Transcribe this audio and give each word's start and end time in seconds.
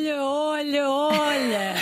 Olha, 0.00 0.24
olha, 0.24 0.88
olha! 0.88 1.74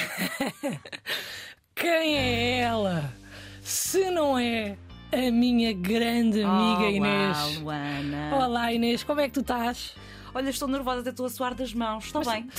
Quem 1.72 2.16
é 2.16 2.58
ela? 2.58 3.14
Se 3.62 4.10
não 4.10 4.36
é 4.36 4.76
a 5.12 5.30
minha 5.30 5.72
grande 5.72 6.42
amiga 6.42 6.80
Olá, 6.80 6.90
Inês. 6.90 7.58
Luana. 7.58 8.34
Olá 8.34 8.72
Inês, 8.72 9.04
como 9.04 9.20
é 9.20 9.28
que 9.28 9.34
tu 9.34 9.40
estás? 9.40 9.94
Olha, 10.34 10.50
estou 10.50 10.66
nervosa, 10.66 11.02
até 11.02 11.10
estou 11.10 11.26
a 11.26 11.30
suar 11.30 11.54
das 11.54 11.72
mãos. 11.72 12.06
Estou 12.06 12.24
bem. 12.24 12.48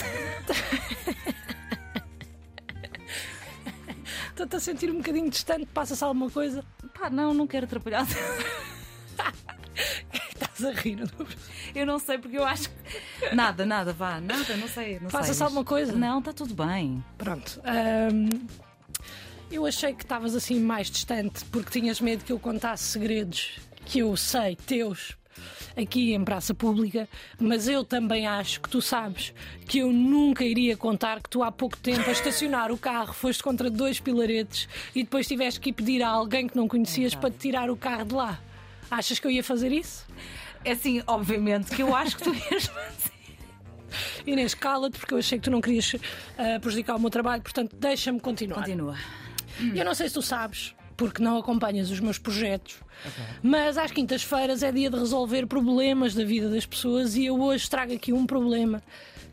Estou-te 4.31 4.55
a 4.55 4.59
sentir 4.61 4.89
um 4.89 4.99
bocadinho 4.99 5.29
distante, 5.29 5.65
passa-se 5.65 6.01
alguma 6.01 6.31
coisa? 6.31 6.63
Pá, 6.97 7.09
não, 7.09 7.33
não 7.33 7.45
quero 7.45 7.65
atrapalhar. 7.65 8.07
Estás 10.59 10.77
a 10.77 10.81
rir? 10.81 10.99
Eu 11.73 11.85
não 11.85 11.99
sei, 11.99 12.17
porque 12.17 12.37
eu 12.37 12.43
acho 12.43 12.69
que. 12.69 13.35
Nada, 13.35 13.65
nada, 13.65 13.93
vá, 13.93 14.19
nada, 14.19 14.57
não 14.57 14.67
sei. 14.67 14.99
Não 14.99 15.09
sei, 15.09 15.45
alguma 15.45 15.63
coisa? 15.63 15.93
Não, 15.93 16.19
está 16.19 16.33
tudo 16.33 16.53
bem. 16.53 17.03
Pronto. 17.17 17.61
hum, 18.13 18.29
eu 19.51 19.65
achei 19.65 19.93
que 19.93 20.03
estavas 20.03 20.35
assim 20.35 20.59
mais 20.59 20.91
distante 20.91 21.43
porque 21.45 21.71
tinhas 21.79 21.99
medo 22.01 22.23
que 22.23 22.31
eu 22.31 22.39
contasse 22.39 22.83
segredos 22.83 23.59
que 23.85 23.99
eu 23.99 24.15
sei, 24.15 24.55
teus, 24.55 25.17
aqui 25.75 26.13
em 26.13 26.23
praça 26.23 26.53
pública, 26.53 27.09
mas 27.39 27.67
eu 27.67 27.83
também 27.83 28.27
acho 28.27 28.61
que 28.61 28.69
tu 28.69 28.81
sabes 28.81 29.33
que 29.65 29.79
eu 29.79 29.91
nunca 29.91 30.43
iria 30.43 30.77
contar 30.77 31.19
que 31.21 31.29
tu 31.29 31.41
há 31.41 31.51
pouco 31.51 31.77
tempo 31.77 32.07
a 32.07 32.11
estacionar 32.11 32.71
o 32.71 32.77
carro 32.77 33.13
foste 33.13 33.41
contra 33.41 33.69
dois 33.69 33.99
pilaretes 33.99 34.67
e 34.93 35.03
depois 35.03 35.27
tiveste 35.27 35.59
que 35.59 35.69
ir 35.69 35.73
pedir 35.73 36.03
a 36.03 36.09
alguém 36.09 36.47
que 36.47 36.55
não 36.55 36.67
conhecias 36.67 37.15
para 37.15 37.31
te 37.31 37.37
tirar 37.37 37.71
o 37.71 37.75
carro 37.75 38.05
de 38.05 38.13
lá. 38.13 38.39
Achas 38.91 39.17
que 39.19 39.25
eu 39.25 39.31
ia 39.31 39.43
fazer 39.43 39.71
isso? 39.71 40.05
É 40.65 40.71
assim, 40.71 41.01
obviamente, 41.07 41.73
que 41.75 41.81
eu 41.81 41.95
acho 41.95 42.17
que 42.17 42.23
tu 42.23 42.33
ias 42.51 42.65
fazer. 42.67 43.19
Inês, 44.25 44.53
cala-te 44.53 44.99
porque 44.99 45.13
eu 45.13 45.17
achei 45.17 45.37
que 45.39 45.43
tu 45.45 45.51
não 45.51 45.61
querias 45.61 45.95
ah, 46.37 46.59
prejudicar 46.59 46.95
o 46.95 46.99
meu 46.99 47.09
trabalho, 47.09 47.41
portanto 47.41 47.75
deixa-me 47.75 48.19
continuar. 48.19 48.57
Continua. 48.61 48.95
Eu 49.75 49.83
não 49.83 49.93
sei 49.95 50.07
se 50.07 50.13
tu 50.13 50.21
sabes, 50.21 50.75
porque 50.95 51.21
não 51.23 51.37
acompanhas 51.37 51.89
os 51.89 51.99
meus 51.99 52.17
projetos, 52.17 52.75
mas 53.41 53.77
às 53.77 53.91
quintas-feiras 53.91 54.61
é 54.63 54.71
dia 54.71 54.89
de 54.89 54.97
resolver 54.97 55.47
problemas 55.47 56.13
da 56.13 56.23
vida 56.23 56.49
das 56.49 56.65
pessoas 56.65 57.15
e 57.15 57.25
eu 57.25 57.41
hoje 57.41 57.69
trago 57.69 57.93
aqui 57.93 58.13
um 58.13 58.25
problema 58.25 58.81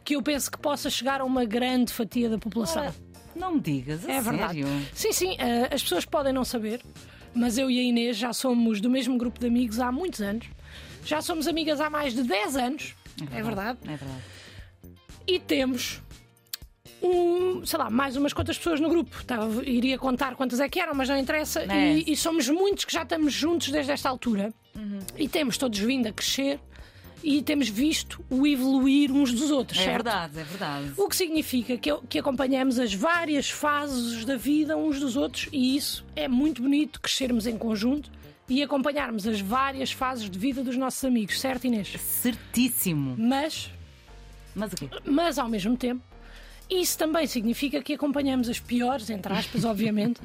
que 0.04 0.16
eu 0.16 0.22
penso 0.22 0.50
que 0.50 0.58
possa 0.58 0.88
chegar 0.88 1.20
a 1.20 1.24
uma 1.24 1.44
grande 1.44 1.92
fatia 1.92 2.28
da 2.30 2.38
população. 2.38 2.82
Ora, 2.84 2.94
Não 3.34 3.54
me 3.54 3.60
digas, 3.60 4.08
a 4.08 4.12
é 4.12 4.20
verdade. 4.20 4.62
sério. 4.62 4.68
Sim, 4.94 5.12
sim, 5.12 5.36
eh, 5.38 5.68
as 5.72 5.82
pessoas 5.82 6.04
podem 6.04 6.32
não 6.32 6.44
saber, 6.44 6.80
mas 7.34 7.58
eu 7.58 7.70
e 7.70 7.78
a 7.78 7.82
Inês 7.82 8.16
já 8.16 8.32
somos 8.32 8.80
do 8.80 8.88
mesmo 8.88 9.18
grupo 9.18 9.38
de 9.38 9.46
amigos 9.46 9.78
há 9.80 9.92
muitos 9.92 10.22
anos. 10.22 10.46
Já 11.06 11.22
somos 11.22 11.46
amigas 11.46 11.80
há 11.80 11.88
mais 11.88 12.14
de 12.14 12.22
10 12.24 12.56
anos, 12.56 12.94
é 13.32 13.42
verdade. 13.42 13.78
É 13.84 13.96
verdade. 13.96 14.22
E 15.26 15.38
temos 15.40 16.00
um, 17.02 17.64
sei 17.64 17.78
lá, 17.78 17.90
mais 17.90 18.16
umas 18.16 18.32
quantas 18.32 18.56
pessoas 18.58 18.80
no 18.80 18.88
grupo. 18.88 19.24
Tava- 19.24 19.64
iria 19.64 19.98
contar 19.98 20.34
quantas 20.34 20.60
é 20.60 20.68
que 20.68 20.80
eram, 20.80 20.94
mas 20.94 21.08
não 21.08 21.16
interessa. 21.16 21.60
É. 21.72 21.98
E, 21.98 22.12
e 22.12 22.16
somos 22.16 22.48
muitos 22.48 22.84
que 22.84 22.92
já 22.92 23.02
estamos 23.02 23.32
juntos 23.32 23.70
desde 23.70 23.92
esta 23.92 24.08
altura. 24.08 24.52
E 25.16 25.26
temos 25.28 25.56
todos 25.56 25.78
vindo 25.78 26.06
a 26.06 26.12
crescer 26.12 26.60
e 27.24 27.40
temos 27.42 27.68
visto 27.68 28.22
o 28.28 28.46
evoluir 28.46 29.10
uns 29.10 29.32
dos 29.32 29.50
outros, 29.50 29.80
É 29.80 29.84
certo? 29.84 30.04
verdade, 30.04 30.38
é 30.38 30.44
verdade. 30.44 30.92
O 30.98 31.08
que 31.08 31.16
significa 31.16 31.76
que, 31.78 31.90
que 32.08 32.18
acompanhamos 32.18 32.78
as 32.78 32.92
várias 32.92 33.48
fases 33.50 34.24
da 34.26 34.36
vida 34.36 34.76
uns 34.76 35.00
dos 35.00 35.16
outros 35.16 35.48
e 35.50 35.74
isso 35.76 36.04
é 36.14 36.28
muito 36.28 36.60
bonito 36.62 37.00
crescermos 37.00 37.46
em 37.46 37.56
conjunto 37.56 38.10
e 38.48 38.62
acompanharmos 38.62 39.26
as 39.26 39.40
várias 39.40 39.90
fases 39.92 40.28
de 40.30 40.38
vida 40.38 40.62
dos 40.62 40.76
nossos 40.76 41.04
amigos, 41.04 41.40
certo, 41.40 41.66
Inês? 41.66 41.88
Certíssimo. 42.00 43.14
Mas 43.18 43.70
Mas 44.54 44.72
o 44.72 44.76
quê? 44.76 44.88
mas 45.04 45.38
ao 45.38 45.48
mesmo 45.48 45.76
tempo, 45.76 46.02
isso 46.70 46.96
também 46.98 47.26
significa 47.26 47.82
que 47.82 47.94
acompanhamos 47.94 48.48
as 48.48 48.58
piores, 48.60 49.10
entre 49.10 49.32
aspas, 49.32 49.64
obviamente, 49.66 50.20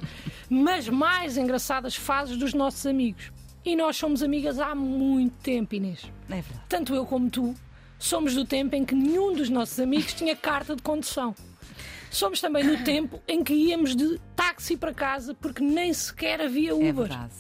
mas 0.49 0.87
mais 0.89 1.37
engraçadas 1.37 1.95
fases 1.95 2.37
dos 2.37 2.53
nossos 2.53 2.85
amigos. 2.85 3.31
E 3.63 3.75
nós 3.75 3.95
somos 3.95 4.23
amigas 4.23 4.59
há 4.59 4.73
muito 4.73 5.33
tempo, 5.43 5.75
Inês. 5.75 6.01
É 6.29 6.35
verdade. 6.41 6.61
Tanto 6.67 6.95
eu 6.95 7.05
como 7.05 7.29
tu 7.29 7.53
somos 7.99 8.33
do 8.33 8.43
tempo 8.43 8.75
em 8.75 8.83
que 8.83 8.95
nenhum 8.95 9.33
dos 9.33 9.49
nossos 9.49 9.79
amigos 9.79 10.13
tinha 10.13 10.35
carta 10.35 10.75
de 10.75 10.81
condução. 10.81 11.35
Somos 12.09 12.41
também 12.41 12.63
no 12.63 12.83
tempo 12.83 13.21
em 13.27 13.43
que 13.43 13.53
íamos 13.53 13.95
de 13.95 14.19
táxi 14.35 14.75
para 14.75 14.93
casa 14.93 15.33
porque 15.35 15.63
nem 15.63 15.93
sequer 15.93 16.41
havia 16.41 16.71
É 16.71 16.73
Uber. 16.73 16.93
verdade. 16.93 17.33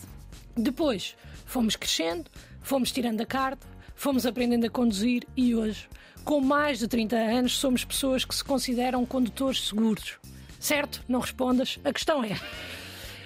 Depois 0.55 1.15
fomos 1.45 1.75
crescendo, 1.75 2.29
fomos 2.61 2.91
tirando 2.91 3.21
a 3.21 3.25
carta, 3.25 3.65
fomos 3.95 4.25
aprendendo 4.25 4.65
a 4.65 4.69
conduzir 4.69 5.25
e 5.35 5.55
hoje, 5.55 5.87
com 6.23 6.39
mais 6.39 6.79
de 6.79 6.87
30 6.87 7.15
anos, 7.15 7.57
somos 7.57 7.83
pessoas 7.83 8.25
que 8.25 8.35
se 8.35 8.43
consideram 8.43 9.05
condutores 9.05 9.67
seguros. 9.67 10.19
Certo? 10.59 11.03
Não 11.07 11.19
respondas. 11.19 11.79
A 11.83 11.91
questão 11.91 12.23
é: 12.23 12.39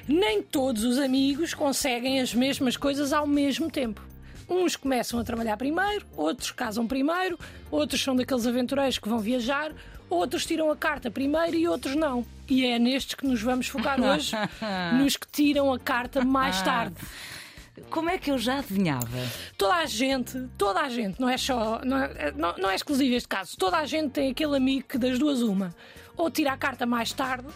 nem 0.07 0.41
todos 0.41 0.83
os 0.83 0.97
amigos 0.97 1.53
conseguem 1.53 2.21
as 2.21 2.33
mesmas 2.33 2.77
coisas 2.77 3.11
ao 3.11 3.27
mesmo 3.27 3.69
tempo. 3.69 4.01
Uns 4.49 4.75
começam 4.75 5.19
a 5.19 5.23
trabalhar 5.23 5.57
primeiro, 5.57 6.05
outros 6.15 6.51
casam 6.51 6.87
primeiro, 6.87 7.39
outros 7.71 8.01
são 8.01 8.15
daqueles 8.15 8.45
aventureiros 8.45 8.99
que 8.99 9.09
vão 9.09 9.19
viajar, 9.19 9.71
outros 10.09 10.45
tiram 10.45 10.69
a 10.69 10.75
carta 10.75 11.09
primeiro 11.09 11.55
e 11.55 11.67
outros 11.67 11.95
não. 11.95 12.25
E 12.47 12.65
é 12.65 12.77
nestes 12.77 13.15
que 13.15 13.25
nos 13.25 13.41
vamos 13.41 13.67
focar 13.67 13.99
hoje, 13.99 14.33
nos 14.99 15.17
que 15.17 15.27
tiram 15.27 15.73
a 15.73 15.79
carta 15.79 16.23
mais 16.23 16.61
tarde. 16.61 16.95
Como 17.89 18.09
é 18.09 18.17
que 18.17 18.31
eu 18.31 18.37
já 18.37 18.59
adivinhava? 18.59 19.17
Toda 19.57 19.75
a 19.75 19.85
gente, 19.85 20.47
toda 20.57 20.79
a 20.81 20.89
gente, 20.89 21.19
não 21.19 21.27
é 21.27 21.37
só, 21.37 21.81
não 21.83 21.97
é, 21.97 22.31
não, 22.35 22.55
não 22.57 22.69
é 22.69 22.75
exclusivo 22.75 23.13
este 23.13 23.27
caso, 23.27 23.57
toda 23.57 23.77
a 23.77 23.85
gente 23.85 24.11
tem 24.11 24.31
aquele 24.31 24.55
amigo 24.55 24.87
que 24.87 24.97
das 24.97 25.19
duas 25.19 25.41
uma, 25.41 25.75
ou 26.15 26.31
tira 26.31 26.53
a 26.53 26.57
carta 26.57 26.85
mais 26.85 27.11
tarde, 27.11 27.47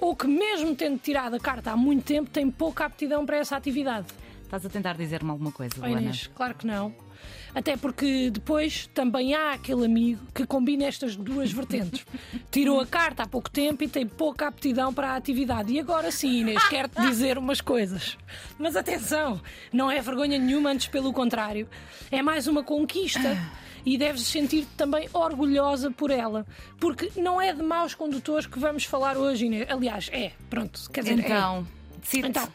ou 0.00 0.16
que 0.16 0.26
mesmo 0.26 0.74
tendo 0.74 0.98
tirado 0.98 1.36
a 1.36 1.40
carta 1.40 1.70
há 1.70 1.76
muito 1.76 2.04
tempo 2.04 2.28
tem 2.28 2.50
pouca 2.50 2.86
aptidão 2.86 3.24
para 3.24 3.36
essa 3.36 3.56
atividade. 3.56 4.08
Estás 4.52 4.66
a 4.66 4.68
tentar 4.68 4.98
dizer-me 4.98 5.30
alguma 5.30 5.50
coisa, 5.50 5.74
Luana? 5.78 6.02
Inês, 6.02 6.26
claro 6.34 6.54
que 6.54 6.66
não. 6.66 6.94
Até 7.54 7.74
porque 7.74 8.28
depois 8.28 8.86
também 8.92 9.34
há 9.34 9.54
aquele 9.54 9.86
amigo 9.86 10.20
que 10.34 10.44
combina 10.44 10.84
estas 10.84 11.16
duas 11.16 11.50
vertentes. 11.50 12.04
Tirou 12.52 12.78
a 12.78 12.84
carta 12.84 13.22
há 13.22 13.26
pouco 13.26 13.50
tempo 13.50 13.82
e 13.82 13.88
tem 13.88 14.06
pouca 14.06 14.46
aptidão 14.46 14.92
para 14.92 15.12
a 15.12 15.16
atividade. 15.16 15.72
E 15.72 15.80
agora 15.80 16.10
sim, 16.10 16.40
Inês, 16.40 16.62
quero-te 16.68 17.00
dizer 17.08 17.38
umas 17.38 17.62
coisas. 17.62 18.18
Mas 18.58 18.76
atenção, 18.76 19.40
não 19.72 19.90
é 19.90 20.02
vergonha 20.02 20.38
nenhuma, 20.38 20.68
antes 20.68 20.86
pelo 20.86 21.14
contrário. 21.14 21.66
É 22.10 22.20
mais 22.20 22.46
uma 22.46 22.62
conquista. 22.62 23.34
E 23.86 23.96
deves 23.96 24.26
sentir-te 24.26 24.70
também 24.76 25.08
orgulhosa 25.14 25.90
por 25.90 26.10
ela. 26.10 26.46
Porque 26.78 27.10
não 27.18 27.40
é 27.40 27.54
de 27.54 27.62
maus 27.62 27.94
condutores 27.94 28.44
que 28.44 28.58
vamos 28.58 28.84
falar 28.84 29.16
hoje, 29.16 29.46
Inês. 29.46 29.66
Aliás, 29.70 30.10
é. 30.12 30.32
Pronto, 30.50 30.90
quer 30.90 31.00
dizer, 31.00 31.20
é. 31.20 31.62
Decide 32.02 32.28
Então, 32.28 32.48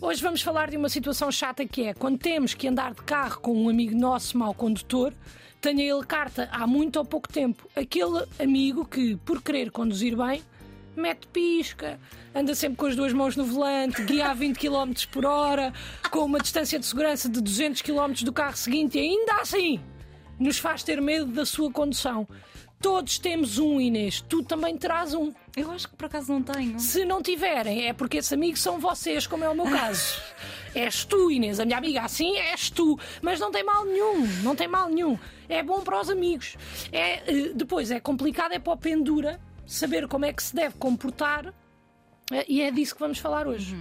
hoje 0.00 0.22
vamos 0.22 0.42
falar 0.42 0.70
de 0.70 0.76
uma 0.76 0.88
situação 0.88 1.32
chata 1.32 1.66
que 1.66 1.86
é 1.86 1.94
quando 1.94 2.18
temos 2.18 2.54
que 2.54 2.68
andar 2.68 2.94
de 2.94 3.02
carro 3.02 3.40
com 3.40 3.64
um 3.64 3.68
amigo 3.68 3.96
nosso 3.98 4.36
mau 4.36 4.54
condutor, 4.54 5.12
tenha 5.60 5.82
ele 5.82 6.04
carta 6.04 6.48
há 6.52 6.66
muito 6.66 6.96
ou 6.98 7.04
pouco 7.04 7.26
tempo. 7.26 7.68
Aquele 7.74 8.24
amigo 8.38 8.84
que, 8.84 9.16
por 9.16 9.42
querer 9.42 9.70
conduzir 9.70 10.16
bem, 10.16 10.42
mete 10.94 11.26
pisca, 11.28 11.98
anda 12.34 12.54
sempre 12.54 12.76
com 12.76 12.86
as 12.86 12.94
duas 12.94 13.12
mãos 13.12 13.36
no 13.36 13.44
volante, 13.44 14.02
guia 14.04 14.28
a 14.28 14.34
20 14.34 14.58
km 14.58 14.92
por 15.10 15.24
hora, 15.24 15.72
com 16.10 16.20
uma 16.20 16.38
distância 16.38 16.78
de 16.78 16.86
segurança 16.86 17.28
de 17.28 17.40
200 17.40 17.82
km 17.82 18.12
do 18.22 18.32
carro 18.32 18.56
seguinte 18.56 18.98
e 18.98 19.00
ainda 19.00 19.36
assim 19.40 19.80
nos 20.38 20.58
faz 20.58 20.82
ter 20.82 21.00
medo 21.00 21.26
da 21.26 21.44
sua 21.44 21.70
condução. 21.70 22.26
Todos 22.80 23.18
temos 23.18 23.58
um, 23.58 23.78
Inês. 23.80 24.22
Tu 24.26 24.42
também 24.42 24.76
terás 24.76 25.12
um. 25.12 25.32
eu 25.54 25.70
acho 25.70 25.86
que 25.88 25.96
por 25.96 26.06
acaso 26.06 26.32
não 26.32 26.42
tenho. 26.42 26.80
Se 26.80 27.04
não 27.04 27.22
tiverem, 27.22 27.86
é 27.86 27.92
porque 27.92 28.16
esses 28.18 28.32
amigos 28.32 28.60
são 28.62 28.78
vocês, 28.78 29.26
como 29.26 29.44
é 29.44 29.48
o 29.50 29.54
meu 29.54 29.66
caso. 29.66 30.18
és 30.74 31.04
tu, 31.04 31.30
Inês. 31.30 31.60
A 31.60 31.64
minha 31.66 31.76
amiga 31.76 32.00
assim 32.02 32.36
és 32.38 32.70
tu. 32.70 32.98
Mas 33.20 33.38
não 33.38 33.50
tem 33.50 33.62
mal 33.62 33.84
nenhum. 33.84 34.26
Não 34.42 34.56
tem 34.56 34.66
mal 34.66 34.88
nenhum. 34.88 35.18
É 35.48 35.62
bom 35.62 35.80
para 35.82 36.00
os 36.00 36.08
amigos. 36.08 36.56
É, 36.90 37.22
eh, 37.30 37.52
depois, 37.54 37.90
é 37.90 38.00
complicado, 38.00 38.52
é 38.52 38.58
para 38.58 38.72
o 38.72 38.76
pendura 38.78 39.38
saber 39.66 40.08
como 40.08 40.24
é 40.24 40.32
que 40.32 40.42
se 40.42 40.54
deve 40.54 40.76
comportar. 40.78 41.52
eh, 42.32 42.46
E 42.48 42.62
é 42.62 42.70
disso 42.70 42.94
que 42.94 43.00
vamos 43.00 43.18
falar 43.18 43.46
hoje. 43.46 43.76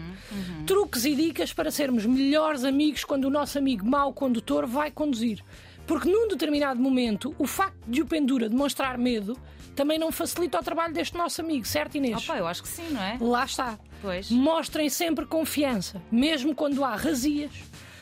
Truques 0.68 1.06
e 1.06 1.16
dicas 1.16 1.54
para 1.54 1.72
sermos 1.72 2.06
melhores 2.06 2.66
amigos 2.66 3.06
quando 3.06 3.26
o 3.26 3.30
nosso 3.30 3.58
amigo 3.58 3.86
mau 3.86 4.12
condutor 4.12 4.66
vai 4.68 4.92
conduzir. 4.92 5.42
Porque 5.90 6.08
num 6.08 6.28
determinado 6.28 6.80
momento, 6.80 7.34
o 7.40 7.48
facto 7.48 7.76
de 7.88 8.04
o 8.04 8.06
pendura 8.06 8.48
demonstrar 8.48 8.96
medo 8.96 9.36
também 9.76 9.98
não 9.98 10.12
facilita 10.12 10.60
o 10.60 10.64
trabalho 10.64 10.94
deste 10.94 11.18
nosso 11.18 11.42
amigo, 11.42 11.66
certo, 11.66 11.98
Inês? 11.98 12.30
Opa, 12.30 12.38
eu 12.38 12.46
acho 12.46 12.62
que 12.62 12.68
sim, 12.68 12.88
não 12.92 13.02
é? 13.02 13.18
Lá 13.20 13.44
está. 13.44 13.80
Pois. 14.00 14.30
Mostrem 14.30 14.88
sempre 14.88 15.26
confiança, 15.26 16.00
mesmo 16.12 16.54
quando 16.54 16.84
há 16.84 16.96
razias. 16.96 17.52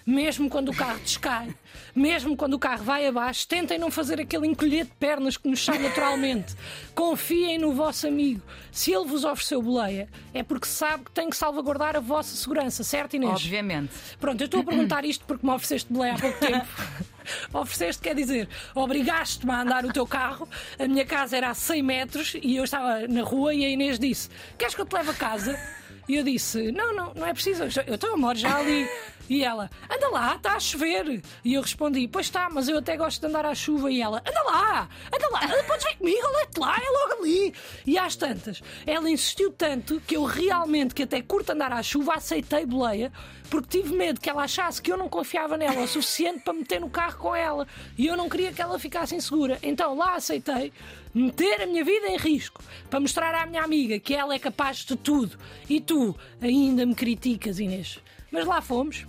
Mesmo 0.08 0.50
quando 0.50 0.70
o 0.70 0.74
carro 0.74 1.00
descai, 1.00 1.54
mesmo 1.94 2.38
quando 2.38 2.54
o 2.54 2.60
carro 2.60 2.82
vai 2.82 3.06
abaixo, 3.06 3.46
tentem 3.46 3.78
não 3.78 3.92
fazer 3.92 4.22
aquele 4.22 4.48
encolher 4.48 4.86
de 4.86 4.92
pernas 4.92 5.36
que 5.36 5.50
nos 5.50 5.64
sai 5.64 5.78
naturalmente. 5.80 6.56
Confiem 6.96 7.58
no 7.58 7.74
vosso 7.74 8.08
amigo. 8.08 8.42
Se 8.72 8.94
ele 8.94 9.06
vos 9.06 9.26
ofereceu 9.26 9.62
boleia, 9.62 10.08
é 10.34 10.44
porque 10.44 10.66
sabe 10.66 11.04
que 11.04 11.12
tem 11.12 11.30
que 11.30 11.36
salvaguardar 11.36 11.98
a 11.98 12.00
vossa 12.00 12.34
segurança, 12.38 12.86
certo, 12.86 13.18
Inês? 13.18 13.34
Obviamente. 13.34 13.92
Pronto, 14.18 14.40
eu 14.40 14.46
estou 14.46 14.62
a 14.62 14.64
perguntar 14.64 15.04
isto 15.04 15.26
porque 15.26 15.46
me 15.46 15.52
ofereceste 15.52 15.92
boleia 15.92 16.14
há 16.14 16.20
pouco 16.20 16.40
tempo. 16.40 16.68
ofereceste 17.52 18.02
quer 18.02 18.16
dizer, 18.16 18.48
obrigaste-me 18.74 19.52
a 19.52 19.62
andar 19.62 19.84
o 19.84 19.92
teu 19.92 20.08
carro, 20.08 20.48
a 20.80 20.88
minha 20.88 21.06
casa 21.06 21.36
era 21.36 21.50
a 21.50 21.54
100 21.54 21.84
metros 21.84 22.34
e 22.42 22.56
eu 22.56 22.64
estava 22.64 23.06
na 23.10 23.24
rua 23.24 23.54
e 23.54 23.66
a 23.66 23.70
Inês 23.70 24.00
disse: 24.00 24.30
Queres 24.58 24.74
que 24.74 24.80
eu 24.80 24.86
te 24.86 24.94
leve 24.94 25.10
a 25.10 25.14
casa? 25.14 25.60
E 26.08 26.16
eu 26.16 26.24
disse: 26.24 26.72
Não, 26.72 26.96
não, 26.96 27.14
não 27.14 27.28
é 27.28 27.34
preciso, 27.34 27.64
eu 27.86 27.96
estou 27.96 28.14
a 28.14 28.18
moro 28.18 28.38
já 28.38 28.58
ali. 28.58 28.88
E 29.30 29.44
ela, 29.44 29.70
anda 30.08 30.10
lá, 30.10 30.36
está 30.36 30.56
a 30.56 30.60
chover. 30.60 31.22
E 31.44 31.54
eu 31.54 31.62
respondi, 31.62 32.08
pois 32.08 32.28
está, 32.28 32.50
mas 32.50 32.68
eu 32.68 32.78
até 32.78 32.96
gosto 32.96 33.20
de 33.20 33.28
andar 33.28 33.46
à 33.46 33.54
chuva. 33.54 33.92
E 33.92 34.02
ela, 34.02 34.22
anda 34.26 34.44
lá, 34.44 34.90
anda 35.14 35.30
lá, 35.30 35.64
podes 35.64 35.86
vir 35.86 35.98
comigo, 35.98 36.22
olha-te 36.24 36.60
lá, 36.60 36.78
é 36.78 36.90
logo 36.90 37.22
ali. 37.22 37.54
E 37.86 37.98
às 37.98 38.16
tantas, 38.16 38.62
ela 38.86 39.10
insistiu 39.10 39.52
tanto 39.52 40.02
que 40.02 40.16
eu 40.16 40.24
realmente, 40.24 40.96
que 40.96 41.04
até 41.04 41.22
curto 41.22 41.52
andar 41.52 41.72
à 41.72 41.84
chuva, 41.84 42.16
aceitei 42.16 42.66
boleia, 42.66 43.12
porque 43.50 43.82
tive 43.82 43.96
medo 43.96 44.20
que 44.20 44.30
ela 44.30 44.44
achasse 44.44 44.82
que 44.82 44.92
eu 44.92 44.98
não 44.98 45.08
confiava 45.08 45.58
nela 45.58 45.82
o 45.82 45.88
suficiente 45.88 46.42
para 46.44 46.54
meter 46.54 46.82
no 46.82 46.90
carro 46.90 47.18
com 47.18 47.36
ela. 47.36 47.68
E 47.98 48.08
eu 48.08 48.18
não 48.18 48.30
queria 48.30 48.52
que 48.52 48.62
ela 48.62 48.80
ficasse 48.80 49.16
insegura. 49.16 49.58
Então 49.62 49.96
lá 49.96 50.16
aceitei 50.16 50.74
meter 51.14 51.62
a 51.62 51.66
minha 51.66 51.84
vida 51.84 52.08
em 52.08 52.18
risco 52.18 52.62
para 52.90 53.00
mostrar 53.00 53.34
à 53.34 53.46
minha 53.46 53.64
amiga 53.64 54.00
que 54.00 54.14
ela 54.14 54.34
é 54.36 54.40
capaz 54.40 54.80
de 54.80 54.96
tudo. 54.96 55.38
E 55.70 55.80
tu 55.80 56.16
ainda 56.42 56.86
me 56.86 56.94
criticas, 56.94 57.60
Inês. 57.60 58.00
Mas 58.30 58.46
lá 58.46 58.62
fomos. 58.62 59.06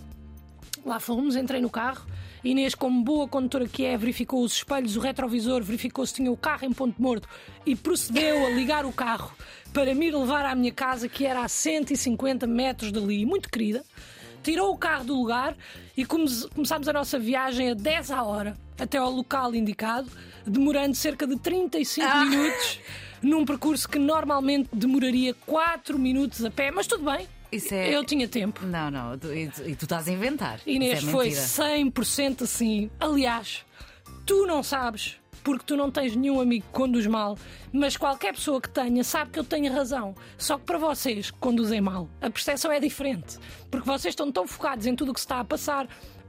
Lá 0.88 0.99
fomos, 0.99 1.37
entrei 1.37 1.61
no 1.61 1.69
carro. 1.69 2.06
Inês, 2.43 2.75
como 2.75 3.05
boa 3.05 3.29
condutora 3.29 3.69
que 3.69 3.85
é, 3.85 3.94
verificou 3.94 4.43
os 4.43 4.55
espelhos, 4.55 4.96
o 4.96 5.00
retrovisor, 5.00 5.62
verificou 5.62 6.06
se 6.06 6.14
tinha 6.14 6.32
o 6.32 6.37
carro 6.37 6.64
em 6.64 6.73
ponto 6.73 7.00
morto 7.00 7.29
e 7.67 7.76
procedeu 7.76 8.46
a 8.46 8.49
ligar 8.49 8.87
o 8.87 8.93
carro 8.93 9.31
para 9.70 9.94
me 9.94 10.11
levar 10.11 10.46
à 10.46 10.55
minha 10.55 10.73
casa, 10.73 11.06
que 11.06 11.26
era 11.26 11.44
a 11.44 11.49
150 11.49 12.46
metros 12.46 12.90
dali, 12.90 13.26
muito 13.26 13.50
querida. 13.50 13.85
Tirou 14.43 14.73
o 14.73 14.79
carro 14.79 15.05
do 15.05 15.14
lugar 15.14 15.55
e 15.94 16.06
começámos 16.06 16.88
a 16.88 16.93
nossa 16.94 17.19
viagem 17.19 17.73
a 17.73 17.75
10 17.75 18.11
a 18.11 18.23
hora 18.23 18.56
até 18.81 18.96
ao 18.96 19.11
local 19.11 19.55
indicado, 19.55 20.11
demorando 20.46 20.94
cerca 20.94 21.26
de 21.26 21.37
35 21.38 22.08
ah. 22.11 22.25
minutos 22.25 22.81
num 23.20 23.44
percurso 23.44 23.87
que 23.87 23.99
normalmente 23.99 24.70
demoraria 24.73 25.35
4 25.44 25.99
minutos 25.99 26.43
a 26.46 26.50
pé, 26.50 26.70
mas 26.70 26.87
tudo 26.87 27.05
bem, 27.05 27.29
é... 27.50 27.94
Eu 27.94 28.04
tinha 28.04 28.28
tempo. 28.28 28.64
Não, 28.66 28.90
não, 28.90 29.14
e 29.14 29.48
tu, 29.48 29.62
tu 29.76 29.84
estás 29.84 30.08
a 30.08 30.12
inventar. 30.12 30.60
Inês, 30.66 31.02
é 31.02 31.10
foi 31.10 31.30
100% 31.30 32.42
assim. 32.42 32.90
Aliás, 33.00 33.64
tu 34.26 34.46
não 34.46 34.62
sabes, 34.62 35.16
porque 35.42 35.64
tu 35.64 35.76
não 35.76 35.90
tens 35.90 36.14
nenhum 36.14 36.40
amigo 36.40 36.66
que 36.66 36.72
conduz 36.72 37.06
mal, 37.06 37.38
mas 37.72 37.96
qualquer 37.96 38.34
pessoa 38.34 38.60
que 38.60 38.68
tenha 38.68 39.02
sabe 39.02 39.30
que 39.30 39.38
eu 39.38 39.44
tenho 39.44 39.72
razão. 39.72 40.14
Só 40.36 40.58
que 40.58 40.64
para 40.64 40.78
vocês 40.78 41.30
que 41.30 41.38
conduzem 41.38 41.80
mal, 41.80 42.08
a 42.20 42.28
percepção 42.28 42.70
é 42.70 42.78
diferente. 42.78 43.38
Porque 43.70 43.86
vocês 43.86 44.12
estão 44.12 44.30
tão 44.30 44.46
focados 44.46 44.86
em 44.86 44.94
tudo 44.94 45.10
o 45.10 45.14
que 45.14 45.20
se 45.20 45.26
está 45.26 45.40
a 45.40 45.44
passar 45.44 45.88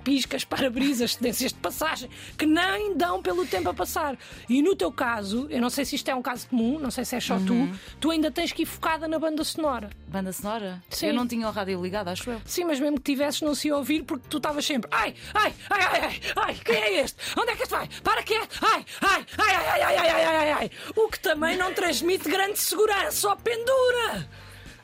piscas, 0.10 0.44
para-brisas, 0.44 1.16
tendências 1.16 1.54
de 1.54 1.60
passagem, 1.60 2.10
que 2.36 2.44
nem 2.44 2.98
dão 2.98 3.22
pelo 3.22 3.46
tempo 3.46 3.70
a 3.70 3.74
passar. 3.76 4.18
E 4.50 4.60
no 4.60 4.76
teu 4.76 4.92
caso, 4.92 5.46
eu 5.52 5.62
não 5.62 5.70
sei 5.70 5.86
se 5.86 5.96
isto 5.96 6.10
é 6.10 6.16
um 6.16 6.22
caso 6.22 6.48
comum, 6.48 6.80
não 6.80 6.90
sei 6.90 7.06
se 7.06 7.16
é 7.16 7.20
só 7.20 7.36
uhum. 7.36 7.46
tu, 7.46 7.80
tu 8.00 8.10
ainda 8.10 8.32
tens 8.32 8.52
que 8.52 8.64
ir 8.64 8.66
focada 8.66 9.08
na 9.08 9.20
banda 9.20 9.44
sonora. 9.44 9.92
Banda 10.08 10.34
sonora? 10.34 10.82
Sim. 10.90 11.10
Eu 11.10 11.14
não 11.14 11.28
tinha 11.28 11.48
o 11.48 11.52
rádio 11.52 11.80
ligado, 11.80 12.08
acho 12.08 12.28
eu. 12.28 12.42
Sim, 12.44 12.66
mas 12.66 12.80
mesmo 12.80 12.98
que 12.98 13.04
tivesses, 13.04 13.42
não 13.42 13.54
se 13.54 13.68
ia 13.68 13.78
ouvir 13.78 14.02
porque 14.02 14.26
tu 14.28 14.38
estavas 14.38 14.66
sempre. 14.66 14.90
Ai, 14.92 15.14
ai, 15.32 15.54
ai, 15.70 15.82
ai, 15.82 16.02
ai, 16.02 16.22
ai, 16.38 16.56
quem 16.66 16.76
é 16.76 17.02
este? 17.02 17.22
Onde 17.38 17.52
é 17.52 17.56
que 17.56 17.62
este 17.62 17.72
vai? 17.72 17.88
Para 18.04 18.24
que 18.24 18.34
é? 18.34 18.42
Ai, 18.62 18.86
ai, 19.02 19.26
ai, 19.38 19.56
ai, 19.56 19.68
ai, 19.68 19.82
ai, 19.84 19.98
ai, 19.98 20.26
ai, 20.26 20.38
ai, 20.38 20.52
ai. 20.54 20.72
O 20.96 21.08
que 21.08 21.20
também 21.20 21.56
não 21.56 21.72
transmite 21.72 22.28
grande 22.28 22.58
segurança, 22.58 23.12
só 23.12 23.36
pendura. 23.36 24.28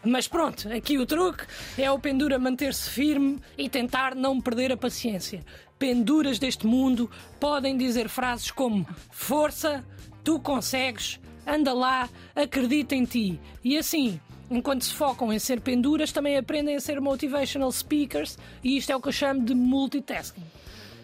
Mas 0.05 0.27
pronto, 0.27 0.71
aqui 0.71 0.99
o 0.99 1.05
truque 1.05 1.45
é 1.77 1.89
o 1.89 1.97
pendura 1.97 2.37
manter-se 2.37 2.89
firme 2.89 3.39
e 3.57 3.67
tentar 3.67 4.13
não 4.13 4.39
perder 4.39 4.71
a 4.71 4.77
paciência. 4.77 5.43
Penduras 5.79 6.37
deste 6.37 6.67
mundo 6.67 7.09
podem 7.39 7.75
dizer 7.75 8.07
frases 8.07 8.51
como 8.51 8.87
força, 9.09 9.83
tu 10.23 10.39
consegues, 10.39 11.19
anda 11.45 11.73
lá, 11.73 12.07
acredita 12.35 12.93
em 12.93 13.03
ti. 13.03 13.39
E 13.63 13.77
assim, 13.77 14.19
enquanto 14.49 14.85
se 14.85 14.93
focam 14.93 15.33
em 15.33 15.39
ser 15.39 15.59
penduras, 15.59 16.11
também 16.11 16.37
aprendem 16.37 16.75
a 16.75 16.79
ser 16.79 17.01
motivational 17.01 17.71
speakers 17.71 18.37
e 18.63 18.77
isto 18.77 18.91
é 18.91 18.95
o 18.95 19.01
que 19.01 19.07
eu 19.07 19.13
chamo 19.13 19.43
de 19.43 19.55
multitasking. 19.55 20.43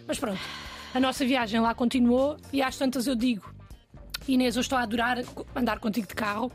Mas 0.06 0.18
pronto, 0.18 0.40
a 0.94 1.00
nossa 1.00 1.26
viagem 1.26 1.60
lá 1.60 1.74
continuou 1.74 2.36
e 2.52 2.62
às 2.62 2.76
tantas 2.76 3.08
eu 3.08 3.16
digo: 3.16 3.52
Inês, 4.28 4.54
eu 4.54 4.60
estou 4.60 4.78
a 4.78 4.82
adorar 4.82 5.18
andar 5.56 5.80
contigo 5.80 6.06
de 6.06 6.14
carro. 6.14 6.52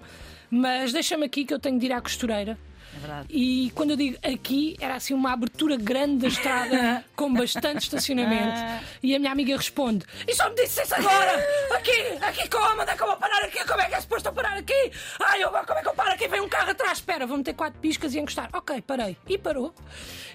Mas 0.49 0.93
deixa-me 0.93 1.25
aqui 1.25 1.45
que 1.45 1.53
eu 1.53 1.59
tenho 1.59 1.79
de 1.79 1.85
ir 1.87 1.91
à 1.91 2.01
costureira. 2.01 2.57
É 2.95 2.99
verdade. 2.99 3.27
E 3.29 3.71
quando 3.75 3.91
eu 3.91 3.97
digo 3.97 4.17
aqui, 4.23 4.75
era 4.79 4.95
assim 4.95 5.13
uma 5.13 5.31
abertura 5.31 5.75
grande 5.75 6.21
da 6.21 6.27
estrada 6.27 7.05
com 7.15 7.31
bastante 7.33 7.83
estacionamento. 7.83 8.59
E 9.03 9.15
a 9.15 9.19
minha 9.19 9.31
amiga 9.31 9.55
responde: 9.55 10.05
E 10.27 10.33
só 10.33 10.49
me 10.49 10.55
disse 10.55 10.81
isso 10.81 10.95
agora! 10.95 11.45
Aqui, 11.75 12.01
aqui 12.21 12.49
como? 12.49 12.81
Onde 12.81 12.91
é 12.91 12.95
que 12.95 13.03
eu 13.03 13.07
vou 13.07 13.17
parar 13.17 13.43
aqui? 13.43 13.63
Como 13.65 13.81
é 13.81 13.85
que 13.85 13.95
é 13.95 14.01
suposto 14.01 14.29
eu 14.29 14.33
parar 14.33 14.57
aqui? 14.57 14.91
Ai, 15.19 15.43
eu, 15.43 15.49
como 15.49 15.79
é 15.79 15.81
que 15.81 15.87
eu 15.87 15.93
paro 15.93 16.11
aqui? 16.11 16.27
Vem 16.27 16.41
um 16.41 16.49
carro 16.49 16.71
atrás, 16.71 16.97
espera, 16.97 17.27
vou 17.27 17.37
meter 17.37 17.53
quatro 17.53 17.79
piscas 17.79 18.15
e 18.15 18.19
encostar. 18.19 18.49
Ok, 18.53 18.81
parei. 18.81 19.17
E 19.27 19.37
parou. 19.37 19.75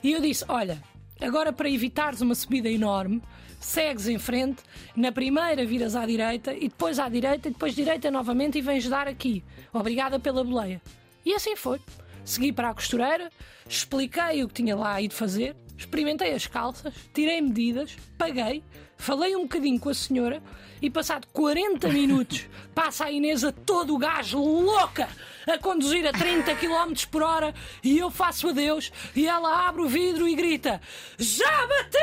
E 0.03 0.13
eu 0.13 0.21
disse: 0.21 0.45
Olha, 0.49 0.81
agora 1.21 1.53
para 1.53 1.69
evitares 1.69 2.21
uma 2.21 2.35
subida 2.35 2.69
enorme 2.69 3.23
segues 3.65 4.09
em 4.09 4.19
frente, 4.19 4.63
na 4.95 5.13
primeira 5.13 5.65
viras 5.65 5.97
à 5.97 6.05
direita 6.05 6.53
e 6.53 6.69
depois 6.69 6.99
à 6.99 7.09
direita 7.09 7.49
e 7.49 7.53
depois 7.53 7.75
direita 7.75 8.11
novamente 8.11 8.59
e 8.59 8.61
vens 8.61 8.89
dar 8.89 9.09
aqui. 9.09 9.43
Obrigada 9.73 10.19
pela 10.19 10.45
boleia. 10.45 10.81
E 11.25 11.33
assim 11.33 11.57
foi. 11.57 11.81
Segui 12.25 12.53
para 12.53 12.71
a 12.71 12.75
costureira, 12.75 13.31
expliquei 13.69 14.45
o 14.45 14.49
que 14.49 14.55
tinha 14.55 14.77
lá 14.77 15.01
ido 15.01 15.15
fazer, 15.15 15.57
experimentei 15.77 16.33
as 16.33 16.47
calças, 16.47 16.95
tirei 17.13 17.41
medidas, 17.41 17.97
paguei, 18.17 18.63
falei 19.03 19.35
um 19.35 19.43
bocadinho 19.43 19.79
com 19.79 19.89
a 19.89 19.95
senhora 19.95 20.43
e, 20.81 20.89
passado 20.89 21.27
40 21.33 21.89
minutos, 21.89 22.47
passa 22.75 23.05
a 23.05 23.11
Inês 23.11 23.45
a 23.45 23.53
todo 23.53 23.95
o 23.95 23.99
gás 23.99 24.33
louca 24.33 25.09
a 25.47 25.59
conduzir 25.59 26.07
a 26.07 26.13
30 26.13 26.55
km 26.55 26.93
por 27.11 27.23
hora 27.23 27.53
e 27.83 27.99
eu 27.99 28.11
faço 28.11 28.49
adeus 28.49 28.93
e 29.15 29.27
ela 29.27 29.67
abre 29.69 29.83
o 29.83 29.89
vidro 29.89 30.29
e 30.29 30.35
grita: 30.35 30.81
Já 31.19 31.67
bati! 31.67 31.99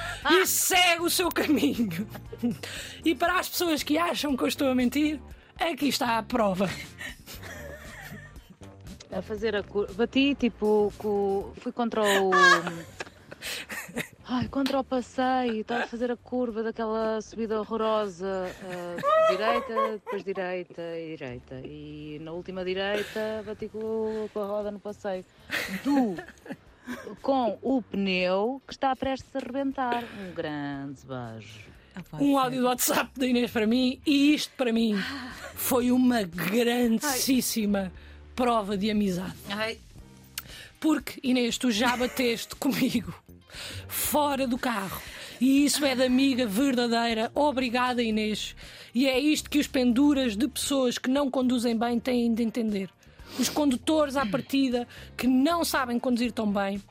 E 0.30 0.46
segue 0.46 1.02
o 1.02 1.08
seu 1.08 1.30
caminho. 1.30 2.06
E 3.02 3.14
para 3.14 3.40
as 3.40 3.48
pessoas 3.48 3.82
que 3.82 3.96
acham 3.96 4.36
que 4.36 4.42
eu 4.42 4.48
estou 4.48 4.68
a 4.68 4.74
mentir, 4.74 5.18
aqui 5.58 5.88
está 5.88 6.18
a 6.18 6.22
prova 6.22 6.68
a 9.12 9.22
fazer 9.22 9.56
a 9.56 9.62
curva. 9.62 9.92
Bati 9.94 10.34
tipo. 10.34 10.92
Com... 10.98 11.52
Fui 11.60 11.72
contra 11.72 12.02
o. 12.02 12.30
Ai, 14.32 14.46
contra 14.46 14.78
o 14.78 14.84
passeio, 14.84 15.62
estava 15.62 15.82
a 15.82 15.86
fazer 15.88 16.08
a 16.12 16.16
curva 16.16 16.62
daquela 16.62 17.20
subida 17.20 17.58
horrorosa, 17.58 18.46
uh, 18.62 19.32
direita, 19.32 19.74
depois 19.94 20.22
direita 20.22 20.82
e 20.96 21.16
direita. 21.16 21.60
E 21.64 22.20
na 22.20 22.30
última 22.30 22.64
direita 22.64 23.42
bati 23.44 23.68
com, 23.68 24.28
a 24.32 24.38
roda 24.38 24.70
no 24.70 24.78
passeio. 24.78 25.24
Do, 25.82 26.14
com 27.20 27.58
o 27.60 27.82
pneu 27.82 28.62
que 28.68 28.72
está 28.72 28.94
prestes 28.94 29.34
a 29.34 29.40
arrebentar. 29.40 30.04
Um 30.04 30.32
grande 30.32 31.00
beijo. 31.04 31.68
Um 32.12 32.38
áudio 32.38 32.60
do 32.60 32.66
WhatsApp 32.68 33.10
da 33.18 33.26
Inês 33.26 33.50
para 33.50 33.66
mim 33.66 34.00
e 34.06 34.32
isto 34.32 34.52
para 34.56 34.72
mim 34.72 34.94
foi 35.56 35.90
uma 35.90 36.22
grandíssima 36.22 37.90
prova 38.36 38.78
de 38.78 38.92
amizade. 38.92 39.34
Ai. 39.48 39.76
Porque, 40.78 41.18
Inês, 41.24 41.58
tu 41.58 41.72
já 41.72 41.96
bateste 41.96 42.54
comigo 42.54 43.12
fora 43.88 44.46
do 44.46 44.58
carro. 44.58 45.00
E 45.40 45.64
isso 45.64 45.84
é 45.84 45.94
de 45.94 46.02
amiga 46.02 46.46
verdadeira. 46.46 47.30
Obrigada, 47.34 48.02
Inês. 48.02 48.54
E 48.94 49.06
é 49.06 49.18
isto 49.18 49.48
que 49.48 49.58
os 49.58 49.66
penduras 49.66 50.36
de 50.36 50.46
pessoas 50.48 50.98
que 50.98 51.08
não 51.08 51.30
conduzem 51.30 51.76
bem 51.76 51.98
têm 51.98 52.34
de 52.34 52.42
entender. 52.42 52.90
Os 53.38 53.48
condutores 53.48 54.16
à 54.16 54.26
partida 54.26 54.86
que 55.16 55.26
não 55.26 55.64
sabem 55.64 55.98
conduzir 55.98 56.32
tão 56.32 56.50
bem 56.50 56.82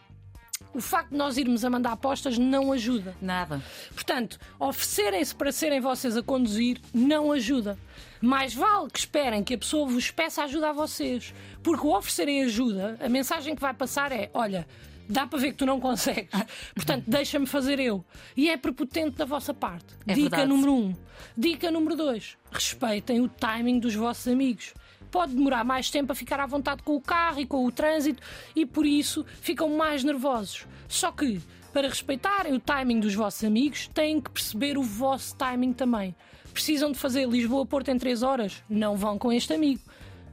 o 0.74 0.82
facto 0.82 1.10
de 1.10 1.18
nós 1.18 1.38
irmos 1.38 1.66
a 1.66 1.70
mandar 1.70 1.94
apostas 1.94 2.38
não 2.38 2.72
ajuda. 2.72 3.16
Nada. 3.22 3.62
Portanto, 3.94 4.40
oferecerem-se 4.60 5.34
para 5.34 5.52
serem 5.52 5.80
vocês 5.80 6.16
a 6.16 6.24
conduzir 6.24 6.80
não 6.94 7.32
ajuda. 7.32 7.78
Mais 8.22 8.54
vale 8.54 8.90
que 8.92 9.00
esperem 9.00 9.44
que 9.44 9.56
a 9.56 9.58
pessoa 9.58 9.88
vos 9.88 10.12
peça 10.12 10.44
ajuda 10.44 10.70
a 10.70 10.74
vocês. 10.74 11.34
Porque 11.64 11.86
o 11.86 11.96
oferecerem 11.96 12.44
ajuda, 12.44 12.98
a 13.02 13.10
mensagem 13.10 13.56
que 13.56 13.62
vai 13.62 13.74
passar 13.74 14.12
é: 14.12 14.30
olha, 14.34 14.68
dá 15.10 15.26
para 15.26 15.40
ver 15.40 15.52
que 15.52 15.58
tu 15.58 15.66
não 15.66 15.80
consegues. 15.80 16.30
Portanto, 16.76 17.06
deixa-me 17.08 17.46
fazer 17.48 17.80
eu. 17.80 18.06
E 18.38 18.50
é 18.50 18.56
prepotente 18.56 19.18
da 19.18 19.26
vossa 19.26 19.54
parte. 19.54 19.96
É 20.08 20.14
Dica 20.14 20.30
verdade. 20.38 20.48
número 20.48 20.74
um. 20.74 20.94
Dica 21.36 21.72
número 21.72 21.96
dois: 21.96 22.38
respeitem 22.52 23.20
o 23.20 23.28
timing 23.28 23.80
dos 23.80 23.96
vossos 23.96 24.28
amigos. 24.28 24.74
pode 25.12 25.34
demorar 25.34 25.64
mais 25.64 25.90
tempo 25.90 26.12
a 26.12 26.16
ficar 26.16 26.40
à 26.40 26.46
vontade 26.46 26.84
com 26.84 26.96
o 26.96 27.02
carro 27.02 27.40
e 27.42 27.46
com 27.46 27.66
o 27.66 27.72
trânsito 27.72 28.22
e 28.56 28.66
por 28.66 28.86
isso 28.86 29.26
ficam 29.42 29.68
mais 29.70 30.04
nervosos. 30.04 30.68
Só 30.88 31.12
que, 31.12 31.42
para 31.74 31.88
respeitarem 31.88 32.54
o 32.54 32.60
timing 32.60 33.00
dos 33.00 33.16
vossos 33.16 33.44
amigos, 33.44 33.88
têm 33.88 34.22
que 34.22 34.30
perceber 34.30 34.78
o 34.78 34.84
vosso 34.84 35.36
timing 35.36 35.74
também. 35.74 36.16
Precisam 36.54 36.92
de 36.92 36.98
fazer 37.00 37.28
Lisboa-Porto 37.28 37.90
em 37.90 37.98
3 37.98 38.22
horas? 38.24 38.64
Não 38.70 38.96
vão 38.96 39.18
com 39.18 39.32
este 39.32 39.54
amigo. 39.54 39.82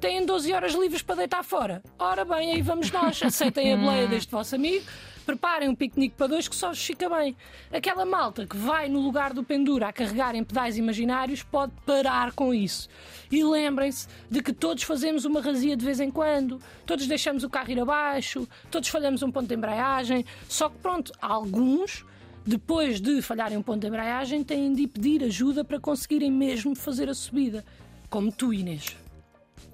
Têm 0.00 0.26
12 0.26 0.53
horas 0.53 0.75
livres 0.75 1.03
para 1.03 1.17
deitar 1.17 1.43
fora? 1.43 1.83
Ora 1.99 2.25
bem, 2.25 2.53
aí 2.53 2.62
vamos 2.62 2.91
nós. 2.91 3.23
Aceitem 3.23 3.73
a 3.73 3.76
boleia 3.76 4.07
deste 4.09 4.31
vosso 4.31 4.55
amigo 4.55 4.85
preparem 5.26 5.69
um 5.69 5.75
piquenique 5.75 6.15
para 6.15 6.29
dois 6.29 6.47
que 6.47 6.55
só 6.55 6.69
vos 6.69 6.83
fica 6.83 7.11
bem. 7.11 7.37
Aquela 7.73 8.07
malta 8.07 8.47
que 8.47 8.57
vai 8.57 8.88
no 8.88 9.00
lugar 9.00 9.35
do 9.35 9.43
pendura 9.43 9.88
a 9.88 9.93
carregar 9.93 10.37
em 10.37 10.45
pedais 10.45 10.79
imaginários 10.79 11.43
pode 11.43 11.73
parar 11.85 12.33
com 12.33 12.55
isso. 12.55 12.88
E 13.31 13.43
lembrem-se 13.43 14.07
de 14.31 14.41
que 14.41 14.53
todos 14.53 14.85
fazemos 14.85 15.25
uma 15.25 15.41
razia 15.41 15.76
de 15.76 15.85
vez 15.85 15.99
em 15.99 16.11
quando, 16.11 16.61
todos 16.87 17.09
deixamos 17.09 17.43
o 17.43 17.50
carro 17.50 17.73
ir 17.73 17.81
abaixo, 17.81 18.49
todos 18.71 18.88
falhamos 18.88 19.23
um 19.23 19.33
ponto 19.33 19.49
de 19.49 19.55
embreagem, 19.55 20.25
só 20.49 20.69
que 20.69 20.79
pronto, 20.79 21.12
alguns 21.21 22.05
depois 22.47 23.00
de 23.00 23.21
falharem 23.21 23.59
um 23.59 23.62
ponto 23.62 23.81
de 23.81 23.88
embreagem, 23.88 24.45
têm 24.45 24.73
de 24.73 24.87
pedir 24.87 25.25
ajuda 25.25 25.65
para 25.65 25.81
conseguirem 25.81 26.31
mesmo 26.31 26.76
fazer 26.76 27.09
a 27.09 27.15
subida. 27.15 27.65
Como 28.09 28.31
tu, 28.31 28.55
Inês. 28.55 28.97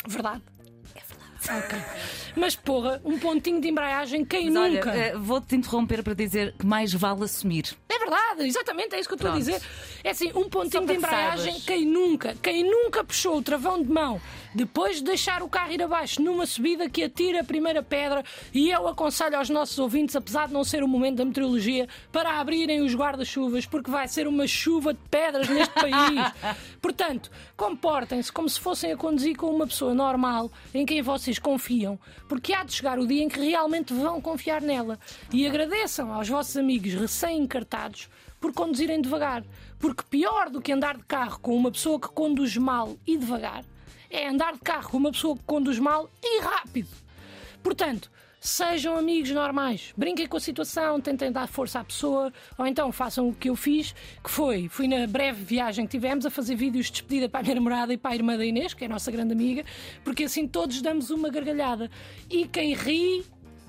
Verdade? 0.06 0.42
Ok. 1.48 1.78
Mas 2.36 2.56
porra, 2.56 3.00
um 3.04 3.18
pontinho 3.18 3.60
de 3.60 3.68
embreagem, 3.68 4.24
quem 4.24 4.50
Mas 4.50 4.72
nunca? 4.72 4.90
olha, 4.90 4.98
eh, 4.98 5.16
vou-te 5.16 5.54
interromper 5.54 6.02
para 6.02 6.14
dizer 6.14 6.54
que 6.58 6.66
mais 6.66 6.92
vale 6.92 7.24
assumir. 7.24 7.76
É 7.88 7.98
verdade, 7.98 8.46
exatamente, 8.46 8.94
é 8.94 9.00
isso 9.00 9.08
que 9.08 9.14
eu 9.14 9.16
estou 9.16 9.32
a 9.32 9.36
dizer. 9.36 9.60
É 10.02 10.10
assim, 10.10 10.30
um 10.34 10.48
pontinho 10.48 10.86
de 10.86 10.94
embreagem, 10.94 11.60
quem 11.60 11.84
nunca, 11.84 12.34
quem 12.42 12.64
nunca 12.64 13.04
puxou 13.04 13.36
o 13.36 13.42
travão 13.42 13.82
de 13.82 13.90
mão 13.90 14.20
depois 14.54 14.96
de 14.96 15.04
deixar 15.04 15.42
o 15.42 15.48
carro 15.48 15.72
ir 15.72 15.82
abaixo 15.82 16.20
numa 16.22 16.46
subida 16.46 16.88
que 16.88 17.02
atira 17.02 17.40
a 17.40 17.44
primeira 17.44 17.82
pedra, 17.82 18.24
e 18.52 18.70
eu 18.70 18.86
aconselho 18.86 19.36
aos 19.36 19.48
nossos 19.48 19.78
ouvintes, 19.78 20.14
apesar 20.14 20.48
de 20.48 20.52
não 20.52 20.64
ser 20.64 20.82
o 20.82 20.88
momento 20.88 21.16
da 21.16 21.24
meteorologia, 21.24 21.88
para 22.10 22.38
abrirem 22.38 22.82
os 22.82 22.94
guarda-chuvas, 22.94 23.66
porque 23.66 23.90
vai 23.90 24.06
ser 24.08 24.26
uma 24.26 24.46
chuva 24.46 24.92
de 24.92 25.00
pedras 25.10 25.48
neste 25.48 25.74
país. 25.74 26.32
Portanto, 26.80 27.30
comportem-se 27.56 28.30
como 28.30 28.48
se 28.48 28.60
fossem 28.60 28.92
a 28.92 28.96
conduzir 28.96 29.36
com 29.36 29.46
uma 29.46 29.66
pessoa 29.66 29.94
normal, 29.94 30.50
em 30.74 30.84
quem 30.84 31.02
vocês 31.02 31.38
confiam, 31.38 31.98
porque 32.32 32.54
há 32.54 32.64
de 32.64 32.72
chegar 32.72 32.98
o 32.98 33.06
dia 33.06 33.22
em 33.22 33.28
que 33.28 33.38
realmente 33.38 33.92
vão 33.92 34.18
confiar 34.18 34.62
nela. 34.62 34.98
E 35.30 35.46
agradeçam 35.46 36.10
aos 36.10 36.30
vossos 36.30 36.56
amigos 36.56 36.94
recém-encartados 36.94 38.08
por 38.40 38.54
conduzirem 38.54 39.02
devagar. 39.02 39.44
Porque 39.78 40.02
pior 40.08 40.48
do 40.48 40.58
que 40.58 40.72
andar 40.72 40.96
de 40.96 41.04
carro 41.04 41.38
com 41.40 41.54
uma 41.54 41.70
pessoa 41.70 42.00
que 42.00 42.08
conduz 42.08 42.56
mal 42.56 42.96
e 43.06 43.18
devagar 43.18 43.66
é 44.08 44.26
andar 44.26 44.54
de 44.54 44.60
carro 44.60 44.88
com 44.88 44.96
uma 44.96 45.12
pessoa 45.12 45.36
que 45.36 45.42
conduz 45.44 45.78
mal 45.78 46.08
e 46.24 46.40
rápido. 46.40 46.88
Portanto, 47.62 48.10
sejam 48.42 48.96
amigos 48.98 49.30
normais, 49.30 49.94
brinquem 49.96 50.26
com 50.26 50.36
a 50.36 50.40
situação, 50.40 51.00
tentem 51.00 51.30
dar 51.30 51.46
força 51.46 51.78
à 51.78 51.84
pessoa, 51.84 52.32
ou 52.58 52.66
então 52.66 52.90
façam 52.90 53.28
o 53.28 53.32
que 53.32 53.48
eu 53.48 53.54
fiz, 53.54 53.94
que 54.22 54.28
foi, 54.28 54.68
fui 54.68 54.88
na 54.88 55.06
breve 55.06 55.44
viagem 55.44 55.86
que 55.86 55.92
tivemos 55.92 56.26
a 56.26 56.30
fazer 56.30 56.56
vídeos 56.56 56.86
de 56.86 56.92
despedida 56.92 57.28
para 57.28 57.38
a 57.38 57.42
minha 57.44 57.54
namorada 57.54 57.94
e 57.94 57.96
para 57.96 58.10
a 58.10 58.14
irmã 58.16 58.36
da 58.36 58.44
Inês, 58.44 58.74
que 58.74 58.82
é 58.82 58.88
a 58.88 58.90
nossa 58.90 59.12
grande 59.12 59.32
amiga, 59.32 59.64
porque 60.02 60.24
assim 60.24 60.48
todos 60.48 60.82
damos 60.82 61.10
uma 61.10 61.30
gargalhada. 61.30 61.88
E 62.28 62.44
quem 62.48 62.74
ri, 62.74 63.24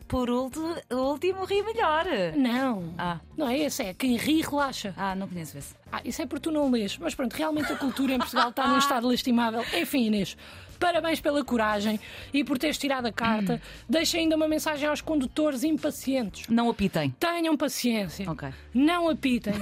Por 0.08 0.30
último, 0.30 1.46
ri 1.46 1.64
melhor. 1.64 2.06
não. 2.36 2.94
Ah. 2.98 3.20
Não 3.36 3.48
é 3.48 3.58
esse, 3.58 3.82
é 3.84 3.94
quem 3.94 4.16
ri 4.16 4.42
relaxa. 4.42 4.94
Ah, 4.96 5.16
não 5.16 5.28
conheço 5.28 5.58
esse. 5.58 5.74
Ah, 5.92 6.02
isso 6.06 6.22
é 6.22 6.26
porque 6.26 6.42
tu 6.44 6.52
não 6.52 6.70
lês. 6.70 6.98
Mas 7.00 7.16
pronto, 7.16 7.34
realmente 7.34 7.72
a 7.72 7.76
cultura 7.76 8.14
em 8.14 8.18
Portugal 8.20 8.50
está 8.50 8.68
num 8.68 8.78
estado 8.78 9.08
lastimável. 9.08 9.64
Enfim, 9.74 10.06
Inês, 10.06 10.38
parabéns 10.80 11.20
pela 11.20 11.44
coragem 11.44 12.00
e 12.34 12.44
por 12.44 12.58
teres 12.60 12.78
tirado 12.78 13.08
a 13.08 13.12
carta. 13.12 13.60
Deixa 13.90 14.18
ainda 14.18 14.36
uma 14.36 14.48
mensagem 14.48 14.88
aos 14.88 15.02
condutores 15.02 15.64
impacientes. 15.64 16.48
Não 16.48 16.70
apitem. 16.70 17.10
Tenham 17.20 17.58
paciência. 17.58 18.30
Ok. 18.30 18.50
Não 18.74 19.10
apitem. 19.10 19.54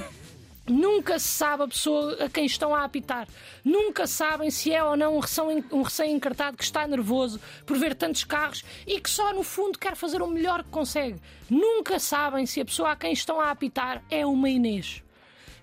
Nunca 0.68 1.18
se 1.18 1.26
sabe 1.26 1.64
a 1.64 1.68
pessoa 1.68 2.24
a 2.24 2.28
quem 2.28 2.46
estão 2.46 2.72
a 2.74 2.84
apitar. 2.84 3.26
Nunca 3.64 4.06
sabem 4.06 4.48
se 4.50 4.72
é 4.72 4.82
ou 4.82 4.96
não 4.96 5.16
um 5.16 5.18
recém- 5.18 5.64
recém-encartado 5.82 6.56
que 6.56 6.62
está 6.62 6.86
nervoso 6.86 7.40
por 7.66 7.76
ver 7.76 7.94
tantos 7.96 8.22
carros 8.22 8.64
e 8.86 9.00
que 9.00 9.10
só 9.10 9.32
no 9.34 9.42
fundo 9.42 9.76
quer 9.78 9.96
fazer 9.96 10.22
o 10.22 10.26
melhor 10.28 10.62
que 10.62 10.70
consegue. 10.70 11.20
Nunca 11.50 11.98
sabem 11.98 12.46
se 12.46 12.60
a 12.60 12.64
pessoa 12.64 12.92
a 12.92 12.96
quem 12.96 13.12
estão 13.12 13.40
a 13.40 13.50
apitar 13.50 14.02
é 14.08 14.24
uma 14.24 14.48
Inês. 14.48 15.02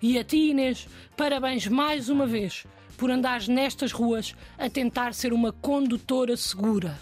E 0.02 0.20
a 0.20 0.24
ti, 0.24 0.50
Inês, 0.50 0.86
parabéns 1.16 1.66
mais 1.68 2.10
uma 2.10 2.26
vez 2.26 2.66
por 2.98 3.10
andares 3.10 3.48
nestas 3.48 3.94
ruas 3.94 4.36
a 4.58 4.70
tentar 4.70 5.14
ser 5.14 5.32
uma 5.32 5.54
condutora 5.54 6.36
segura. 6.36 7.00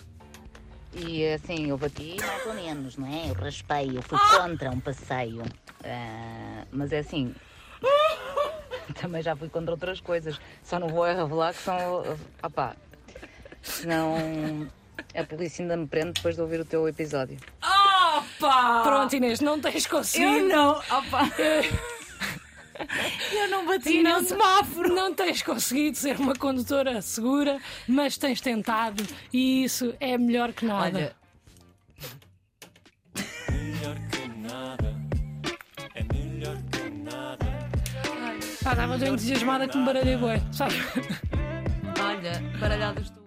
E 0.96 1.26
assim, 1.28 1.70
eu 1.70 1.78
bati 1.78 2.16
mais 2.24 2.46
ou 2.46 2.54
menos, 2.54 2.96
não 2.98 3.08
é? 3.08 3.30
Eu 3.30 3.34
raspei, 3.34 3.92
eu 3.98 4.02
fui 4.04 4.18
contra 4.40 4.70
um 4.70 4.80
passeio. 4.80 5.42
Ah, 5.84 6.64
mas 6.72 6.92
é 6.92 7.00
assim. 7.00 7.34
Também 9.00 9.22
já 9.22 9.36
fui 9.36 9.50
contra 9.50 9.72
outras 9.72 10.00
coisas. 10.00 10.40
Só 10.64 10.80
não 10.80 10.88
vou 10.88 11.06
é 11.06 11.14
revelar 11.14 11.54
que 11.54 11.62
são. 11.62 12.18
Opá. 12.44 12.76
Senão 13.62 14.68
a 15.16 15.24
polícia 15.24 15.64
ainda 15.64 15.78
me 15.78 15.88
prende 15.88 16.14
depois 16.14 16.36
de 16.36 16.42
ouvir 16.42 16.60
o 16.60 16.66
teu 16.66 16.88
episódio. 16.88 17.38
Opa! 17.62 18.84
Pronto, 18.84 19.16
Inês, 19.16 19.40
não 19.40 19.60
tens 19.60 19.86
conseguido. 19.86 20.32
Eu 20.32 20.48
não. 20.48 20.72
Opa! 20.72 21.30
Eu 23.32 23.50
não 23.50 23.66
bati 23.66 24.04
não, 24.04 24.22
no 24.22 24.28
semáforo. 24.28 24.94
não 24.94 25.12
tens 25.12 25.42
conseguido 25.42 25.98
ser 25.98 26.20
uma 26.20 26.36
condutora 26.36 27.02
segura, 27.02 27.60
mas 27.88 28.18
tens 28.18 28.40
tentado 28.40 29.04
e 29.34 29.64
isso 29.64 29.96
é 30.00 30.16
melhor 30.16 30.54
que 30.54 30.64
nada. 30.64 30.86
Olha, 30.86 31.16
estava 38.78 39.00
tão 39.00 39.08
entusiasmada 39.08 39.68
que 39.68 39.76
me 39.76 39.86
baralhei 39.86 40.16
bué, 40.18 40.40
sabe? 40.52 40.76
olha, 42.00 42.60
baralhadas 42.60 43.10
tu. 43.10 43.27